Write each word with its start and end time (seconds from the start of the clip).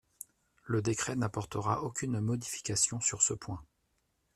Le 0.65 0.81
décret 0.81 1.15
n’apportera 1.15 1.83
aucune 1.83 2.19
modification 2.19 2.99
sur 2.99 3.21
ce 3.21 3.35
point. 3.35 3.63